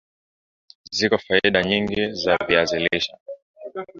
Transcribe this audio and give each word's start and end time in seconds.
ziko 0.97 1.15
faida 1.25 1.59
nyingi 1.63 2.01
za 2.21 2.33
viazi 2.47 2.77
lishe 2.83 3.13